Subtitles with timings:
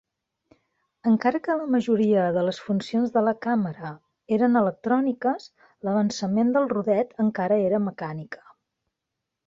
[1.11, 3.93] Encara que la majoria de les funcions de la càmera
[4.39, 5.49] eren electròniques,
[5.89, 8.47] l'avançament del rodet encara era mecànica.